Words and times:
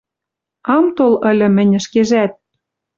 Ам 0.75 0.85
тол 0.95 1.13
ыльы 1.29 1.47
мӹнь 1.55 1.75
ӹшкежӓт. 1.79 2.31